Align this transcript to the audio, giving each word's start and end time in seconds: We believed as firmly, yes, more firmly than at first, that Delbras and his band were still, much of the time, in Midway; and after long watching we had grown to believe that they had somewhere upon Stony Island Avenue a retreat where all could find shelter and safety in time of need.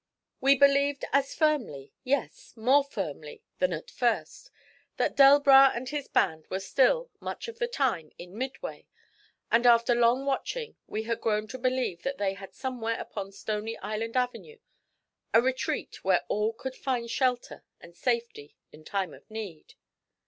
We 0.39 0.55
believed 0.55 1.05
as 1.13 1.35
firmly, 1.35 1.93
yes, 2.03 2.57
more 2.57 2.83
firmly 2.83 3.43
than 3.59 3.71
at 3.71 3.91
first, 3.91 4.49
that 4.97 5.15
Delbras 5.15 5.73
and 5.75 5.87
his 5.89 6.07
band 6.07 6.47
were 6.49 6.59
still, 6.59 7.11
much 7.19 7.47
of 7.47 7.59
the 7.59 7.67
time, 7.67 8.11
in 8.17 8.35
Midway; 8.35 8.87
and 9.51 9.67
after 9.67 9.93
long 9.93 10.25
watching 10.25 10.75
we 10.87 11.03
had 11.03 11.21
grown 11.21 11.45
to 11.49 11.59
believe 11.59 12.01
that 12.01 12.17
they 12.17 12.33
had 12.33 12.55
somewhere 12.55 12.99
upon 12.99 13.31
Stony 13.31 13.77
Island 13.77 14.17
Avenue 14.17 14.57
a 15.35 15.39
retreat 15.43 16.03
where 16.03 16.21
all 16.27 16.51
could 16.51 16.75
find 16.75 17.07
shelter 17.07 17.63
and 17.79 17.95
safety 17.95 18.57
in 18.71 18.83
time 18.83 19.13
of 19.13 19.29
need. 19.29 19.75